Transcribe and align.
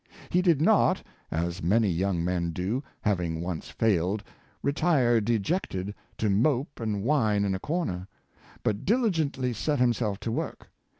He 0.31 0.41
did 0.41 0.63
not, 0.63 1.03
as 1.29 1.61
many 1.61 1.87
young 1.87 2.25
men 2.25 2.49
do, 2.53 2.81
having 3.01 3.39
once 3.39 3.69
failed, 3.69 4.23
retire 4.63 5.21
dejected, 5.21 5.93
to 6.17 6.27
mope 6.27 6.79
and 6.79 7.03
whine 7.03 7.45
in 7.45 7.53
a 7.53 7.59
corner, 7.59 8.07
but 8.63 8.83
diligently 8.83 9.53
set 9.53 9.77
himself 9.77 10.19
to 10.21 10.31
work. 10.31 10.69